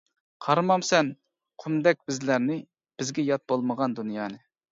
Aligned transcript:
قارىمامسەن 0.43 1.11
قۇمدەك 1.65 2.01
بىزلەرنى، 2.11 2.57
بىزگە 3.01 3.27
يات 3.31 3.45
بولمىغان 3.53 3.97
دۇنيانى. 4.01 4.43